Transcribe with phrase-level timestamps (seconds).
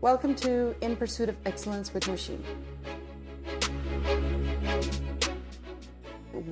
[0.00, 2.42] Welcome to In Pursuit of Excellence with Machine.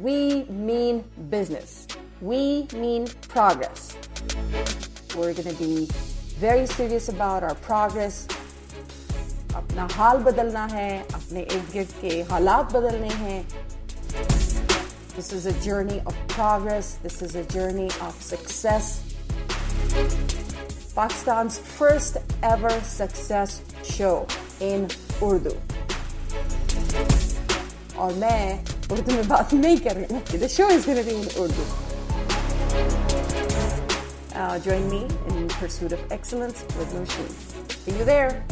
[0.00, 1.86] We mean business.
[2.20, 3.96] We mean progress.
[5.16, 5.88] We're going to be
[6.38, 8.26] very serious about our progress.
[9.56, 13.46] अपना हाल बदलना है अपने इर्द गिर्द के हालात बदलने हैं
[15.16, 16.94] This is a journey of progress.
[17.02, 19.02] This is a journey of success.
[20.94, 24.26] Pakistan's first ever success show
[24.60, 24.88] in
[25.22, 25.54] Urdu.
[27.98, 31.16] और मैं उर्दू में बात नहीं कर रही हूँ The show is going to be
[31.16, 31.64] in Urdu.
[34.34, 37.30] Uh, join me in pursuit of excellence with Nosheen.
[37.84, 38.44] See you there.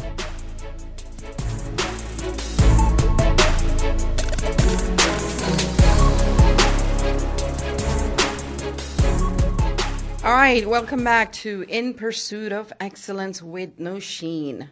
[10.43, 14.67] right, welcome back to In Pursuit of Excellence with Nosheen.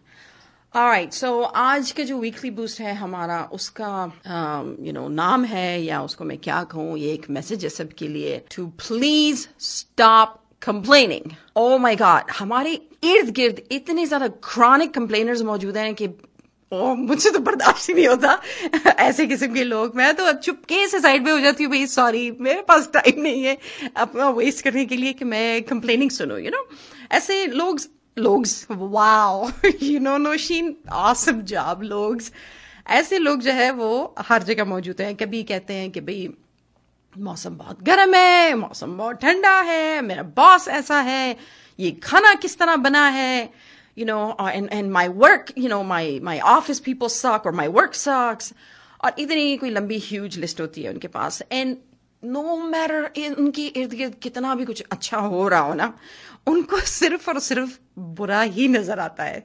[0.73, 3.91] All right, so आज के जो weekly boost है हमारा उसका
[4.86, 8.41] you know नाम है या उसको मैं क्या कहूँ ये एक मैसेज है सबके लिए
[8.55, 15.77] to please stop complaining oh my God हमारे इर्द गिर्द इतने ज्यादा क्रॉनिक कंप्लेनर्स मौजूद
[15.77, 16.08] हैं कि
[16.73, 18.39] मुझे तो बर्दाश्त ही नहीं होता।
[18.98, 21.87] ऐसे किस्म के लोग। मैं तो अब चुपके से साइड पे हो जाती हूँ, भाई
[21.87, 23.59] सॉरी मेरे पास टाइम नहीं है।
[23.97, 26.69] अपना वेस्ट करने के लिए कि मैं कंप्लेनिंग सुनूं यू नो
[27.12, 27.81] ऐसे लोग
[28.19, 29.50] लोग wow
[29.83, 32.20] you know Nausheen awesome job लोग।
[32.89, 36.28] ऐसे लोग जो है, वो हर जगह मौजूद हैं। कभी कहते हैं कि, भाई,
[37.19, 41.37] मौसम बहुत गर्म है, मौसम बहुत ठंडा है, मेरा बॉस ऐसा है,
[41.81, 43.53] ये खाना किस तरह बना है?
[43.96, 47.52] You know, uh, and, and my work, you know, my, my office people suck or
[47.52, 48.52] my work sucks.
[49.04, 51.76] और इतनी कोई लंबी ह्यूज लिस्ट होती है उनके पास एंड
[52.22, 55.92] नो मैटर उनके इर्द गिर्द कितना भी कुछ अच्छा हो रहा हो ना
[56.48, 57.78] उनको सिर्फ़ और सिर्फ़
[58.20, 59.44] बुरा ही नज़र आता है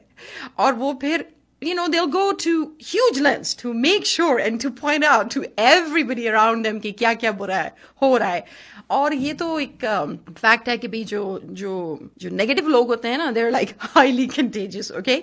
[0.60, 1.26] और वो फिर
[1.63, 5.45] you know they'll go to huge lengths to make sure and to point out to
[5.57, 8.45] everybody around them कि क्या क्या बुरा है हो रहा है
[8.91, 13.09] और ये तो एक फैक्ट um, है कि भाई जो जो जो नेगेटिव लोग होते
[13.09, 15.23] हैं ना there like highly contagious okay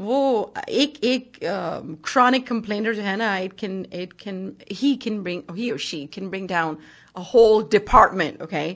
[0.00, 0.20] वो
[0.68, 5.56] एक एक क्रॉनिक um, कंप्लेनर जो है ना it can it can he can bring
[5.56, 6.78] he और she can bring down
[7.16, 8.70] a whole department okay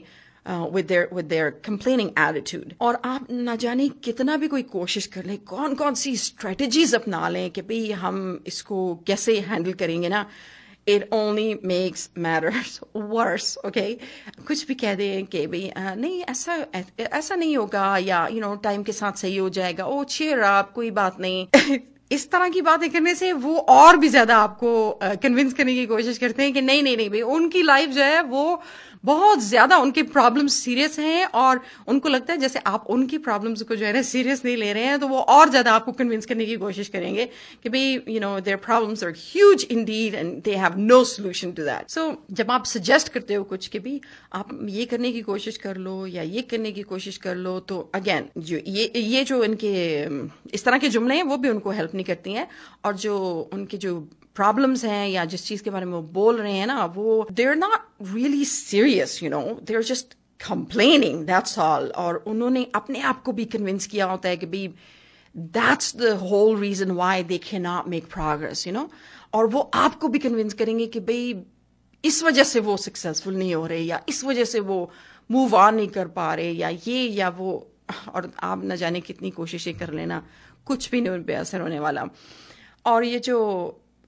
[0.48, 5.24] with their with their complaining attitude और आप ना जाने कितना भी कोई कोशिश कर
[5.24, 10.26] लें, कौन कौन सी स्ट्रेटजीज अपना लें कि भाई हम इसको कैसे हैंडल करेंगे ना?
[10.88, 13.94] It only makes matters worse, okay?
[14.46, 16.66] कुछ भी कह दें कि भाई नहीं, ऐसा
[17.00, 20.72] ऐसा नहीं होगा या यू नो टाइम के साथ सही हो जाएगा। ओ चेयर आप
[20.72, 21.46] कोई बात नहीं।
[22.12, 26.18] इस तरह की बातें करने से वो और भी ज़्यादा आपको कन्विंस करने की कोशिश
[26.18, 28.62] करते हैं कि नहीं नहीं नहीं, भाई, उनकी लाइफ जो है वो
[29.04, 33.76] बहुत ज़्यादा उनके प्रॉब्लम सीरियस हैं और उनको लगता है जैसे आप उनकी प्रॉब्लम्स को
[33.76, 36.46] जो है ना सीरियस नहीं ले रहे हैं तो वो और ज़्यादा आपको कन्विंस करने
[36.46, 37.28] की कोशिश करेंगे
[37.62, 41.62] कि भाई you know their problems are huge indeed and they have no solution to
[41.62, 44.00] that so जब आप सजेस्ट करते हो कुछ कि भी
[44.32, 47.78] आप ये करने की कोशिश कर लो या ये करने की कोशिश कर लो तो
[47.94, 49.74] अगेन जो ये ये जो इनके
[50.54, 52.48] इस तरह के जुमले हैं, वो भी उनको हेल्प नहीं करती हैं।
[52.84, 53.98] और जो उनके जो
[54.36, 57.44] प्रॉब्लम्स हैं या जिस चीज़ के बारे में वो बोल रहे हैं ना, वो they
[57.44, 60.14] are not really serious you know they are just
[60.48, 64.74] complaining that's all और उन्होंने अपने आप को भी कन्विंस किया होता है कि भाई
[65.36, 68.90] the whole reason why they can not make progress you know
[69.34, 71.42] और वो आपको भी कन्विंस करेंगे कि भाई,
[72.04, 74.90] इस वजह से वो सक्सेसफुल नहीं हो रहे, या इस वजह से वो
[75.30, 77.72] मूव ऑन नहीं कर पा रहे, या ये, या वो,
[78.14, 80.26] और आप न जाने कितनी कोशिशें कर लेना,
[80.64, 82.06] कुछ भी नहीं उन पर असर होने वाला।
[82.86, 83.38] और ये जो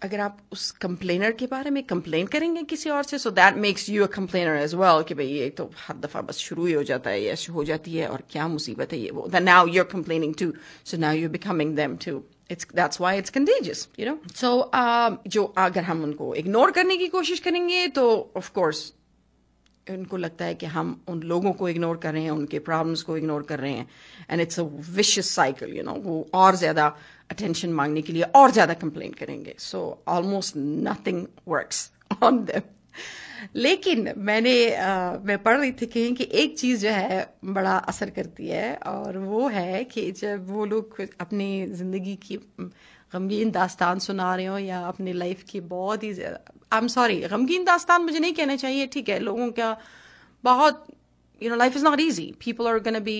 [0.03, 3.89] अगर आप उस कंप्लेनर के बारे में कंप्लेन करेंगे किसी और से so that makes
[3.89, 6.83] you a complainer as well कि भाई ये तो हर दफ़ा बस शुरू ही हो
[6.83, 9.89] जाता है या हो जाती है और क्या मुसीबत है ये वो। Now you are
[9.89, 10.53] complaining too
[10.85, 14.19] so now you becoming them too it's that's why it's contagious you know
[14.75, 18.93] uh, जो अगर हम उनको इग्नोर करने की कोशिश करेंगे तो ऑफ़ कोर्स
[19.87, 23.17] उनको लगता है कि हम उन लोगों को इग्नोर कर रहे हैं उनके प्रॉब्लम्स को
[23.17, 23.87] इग्नोर कर रहे हैं।
[24.31, 26.87] And it's a vicious cycle you know वो और ज़्यादा
[27.31, 31.91] अटेंशन मांगने के लिए और ज़्यादा कंप्लेन करेंगे। So almost nothing works
[32.23, 32.71] on them
[33.57, 38.11] लेकिन मैंने आ, मैं पढ़ रही थी कहीं कि एक चीज़ जो है बड़ा असर
[38.11, 42.39] करती है और वो है कि जब वो लोग अपनी ज़िंदगी की
[43.14, 47.20] गमगीन दास्तान सुना रहे हो या अपनी लाइफ की बहुत ही ज्यादा आई एम सॉरी
[47.34, 49.76] गमगीन दास्तान मुझे नहीं कहना चाहिए ठीक है लोगों का
[50.44, 50.86] बहुत
[51.42, 53.20] you know life is not easy people are gonna be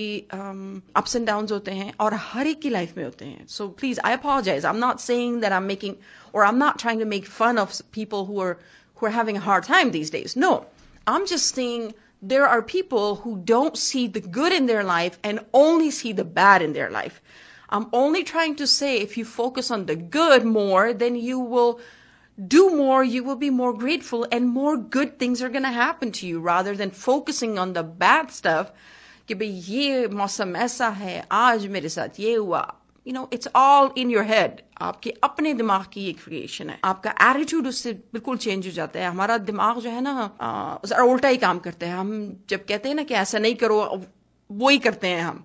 [0.96, 4.00] ups and down होते हैं और हर एक की लाइफ में होते हैं so please
[4.04, 5.94] I apologise I am not saying that I am making
[6.34, 8.56] और I am not trying to make fun of people who are
[8.98, 10.36] who are having a hard time these days.
[10.36, 10.66] No,
[11.06, 15.40] I'm just saying there are people who don't see the good in their life and
[15.52, 17.20] only see the bad in their life.
[17.72, 21.80] I'm only trying to say if you focus on the good more, then you will
[22.38, 26.12] do more, you will be more grateful, and more good things are going to happen
[26.12, 28.72] to you rather than focusing on the bad stuff.
[29.28, 32.60] कि भाई ये मौसम ऐसा है आज मेरे साथ ये हुआ
[33.06, 37.10] you know it's all in your head आपके अपने दिमाग की एक क्रिएशन है आपका
[37.30, 40.14] एटीट्यूड उससे बिल्कुल चेंज हो जाता है हमारा दिमाग जो है ना
[40.86, 42.10] जरा उल्टा ही काम करते हैं हम
[42.50, 43.78] जब कहते हैं ना कि ऐसा नहीं करो
[44.50, 45.44] वो ही करते हैं हम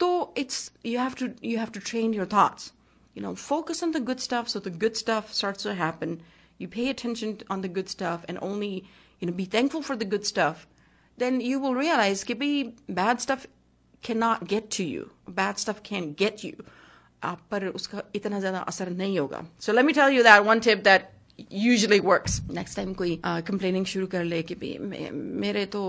[0.00, 2.72] तो it's you have to you have to train your thoughts
[3.14, 6.20] you know focus on the good stuff so the good stuff starts to happen
[6.58, 8.70] you pay attention on the good stuff and only
[9.20, 10.66] you know be thankful for the good stuff
[11.18, 13.46] then you will realize that bad stuff
[14.02, 16.54] cannot get to you bad stuff can't get you
[17.24, 20.60] आप पर उसका इतना ज्यादा असर नहीं होगा so let me tell you that one
[20.60, 21.08] tip that
[21.39, 25.81] usually works next time कोई complaining शुरू कर ले कि भी मेरे तो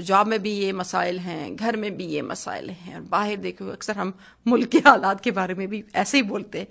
[0.00, 3.68] जॉब में भी ये मसाइल हैं, घर में भी ये मसाइल हैं, और बाहर देखो
[3.72, 4.12] अक्सर हम
[4.46, 6.66] मुल्क के हालात के बारे में भी ऐसे ही बोलते हैं।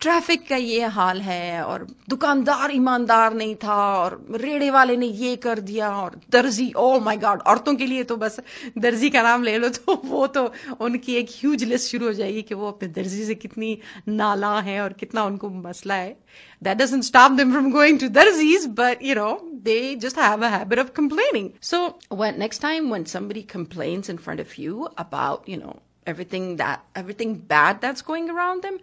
[0.00, 5.36] ट्रैफ़िक का ये हाल है और दुकानदार ईमानदार नहीं था और रेड़े वाले ने ये
[5.36, 8.40] कर दिया और दर्जी ओ माय गॉड औरतों के लिए तो बस
[8.78, 12.42] दर्जी का नाम ले लो तो वो तो उनकी एक ह्यूज लिस्ट शुरू हो जाएगी
[12.42, 16.16] कि वो अपने दर्जी से कितनी नाला है और कितना उनको मसला है।
[16.62, 20.48] That doesn't stop them from going to दर्जीज but you know they just have a
[20.48, 26.56] habit of complaining so next time one somebody complains of you about you know everything
[26.56, 28.78] that, everything bad that's going around them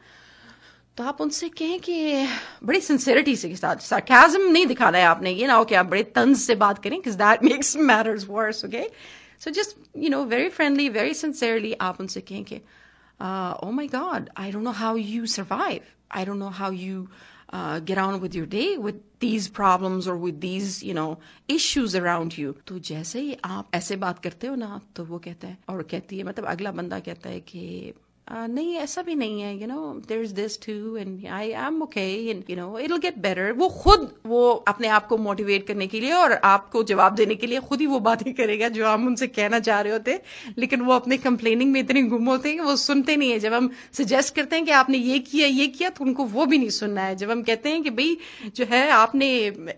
[1.02, 2.28] तो आप उनसे कहें कि
[2.64, 6.04] बड़ी sincerity से साथ sarcasm नहीं दिखाना है आपने ये ना हो कि आप बड़े
[6.04, 8.92] तंज से बात करें because that makes matters worse okay
[9.40, 12.56] so just you know very friendly very sincerely आप उनसे कहें कि
[13.68, 15.80] ओ my god I don't know how you survive
[16.12, 17.08] I don't know how you
[17.56, 22.52] get with your day with these problems और with these you know issues around you
[22.52, 26.18] तो जैसे ही आप ऐसे बात करते हो ना तो वो कहते हैं, और कहती
[26.18, 27.94] है मतलब अगला बंदा कहता है कि
[28.32, 32.02] नहीं, ऐसा भी नहीं है you know there is this too and I am okay
[32.30, 36.00] and you know it get better वो खुद, वो अपने आप को मोटिवेट करने के
[36.00, 39.28] लिए और आपको जवाब देने के लिए खुद ही वो बातें करेगा जो हम उनसे
[39.30, 40.20] कहना चाह रहे होते,
[40.58, 43.54] लेकिन वो अपने कंप्लेनिंग में इतने गुम होते हैं कि वो सुनते नहीं है। जब
[43.54, 46.70] हम सजेस्ट करते हैं कि आपने ये किया ये किया तो उनको वो भी नहीं
[46.72, 48.18] सुनना है। जब हम कहते हैं कि भाई,
[48.56, 49.30] जो है, आपने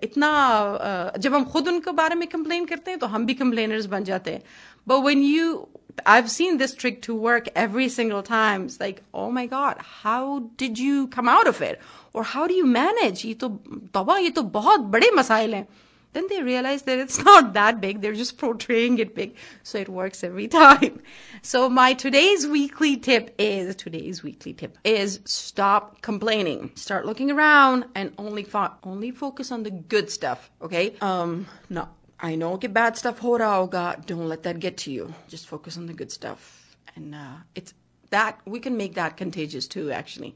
[0.04, 4.04] इतना जब हम खुद उनके बारे में कंप्लेन करते हैं तो हम भी कंप्लेनर्स बन
[4.04, 4.44] जाते हैं।
[4.88, 5.68] But when you
[6.07, 8.65] I've seen this trick to work every single time.
[8.65, 11.81] It's like, oh my God, how did you come out of it?
[12.13, 13.25] Or how do you manage?
[13.25, 13.49] ये तो
[13.95, 15.67] तौबा ये तो बहुत बड़े मसाइल हैं.
[16.15, 18.01] Then they realize that it's not that big.
[18.01, 19.37] They're just portraying it big.
[19.63, 21.03] So it works every time.
[21.43, 26.71] So my today's weekly tip is, today's weekly tip is stop complaining.
[26.77, 30.51] Start looking around and only, fo- only focus on the good stuff.
[30.63, 30.97] Okay?
[31.03, 31.89] Um, no.
[32.23, 34.07] I know कि bad stuff हो रहा होगा.
[34.07, 35.13] Don't let that get to you.
[35.29, 36.77] Just focus on the good stuff.
[36.97, 37.75] And uh, it's
[38.11, 39.91] that we can make that contagious too.
[39.93, 40.35] Actually,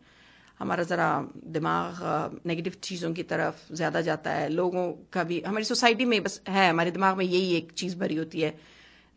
[0.59, 1.09] हमारा ज़रा
[1.55, 6.41] दिमाग negative चीज़ों की तरफ ज़्यादा जाता है लोगों का भी हमारी सोसाइटी में बस
[6.49, 8.55] है हमारे दिमाग में यही एक चीज़ भरी होती है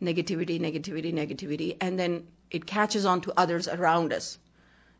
[0.00, 4.38] negativity, negativity, negativity, and then it catches on to others around us.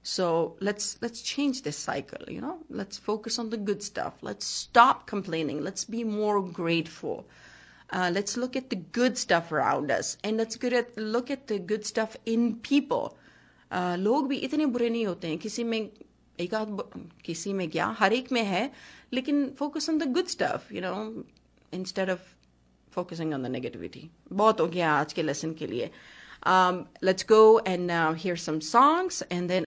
[0.02, 2.58] So let's let's change this cycle, you know.
[2.70, 4.14] Let's focus on the good stuff.
[4.22, 5.62] Let's stop complaining.
[5.62, 7.26] Let's be more grateful.
[7.92, 11.46] Uh, let's look at the good stuff around us and let's good at, look at
[11.46, 13.16] the good stuff in people.
[13.70, 15.90] Uh, लोग भी इतने बुरे नहीं होते हैं किसी में
[16.40, 16.82] एक आध
[17.24, 18.70] किसी में क्या हर एक में है
[19.12, 21.24] लेकिन focus on the good stuff you know
[21.74, 22.20] instead of
[22.94, 25.90] focusing on the negativity बहुत हो गया आज के लेसन के लिए
[26.46, 29.54] um, let's go and uh, hear some songs and then